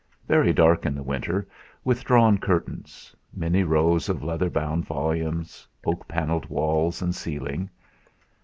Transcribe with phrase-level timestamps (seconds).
[0.27, 1.47] Very dark in the winter,
[1.83, 7.69] with drawn curtains, many rows of leather bound volumes, oak panelled walls and ceiling.